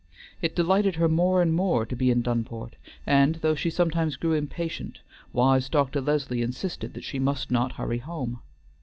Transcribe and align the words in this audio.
It 0.41 0.55
delighted 0.55 0.95
her 0.95 1.07
more 1.07 1.43
and 1.43 1.53
more 1.53 1.85
to 1.85 1.95
be 1.95 2.09
in 2.09 2.23
Dunport, 2.23 2.75
and 3.05 3.35
though 3.35 3.53
she 3.53 3.69
sometimes 3.69 4.15
grew 4.15 4.33
impatient, 4.33 5.01
wise 5.31 5.69
Dr. 5.69 6.01
Leslie 6.01 6.41
insisted 6.41 6.95
that 6.95 7.03
she 7.03 7.19
must 7.19 7.51
not 7.51 7.73
hurry 7.73 7.99
home. 7.99 8.39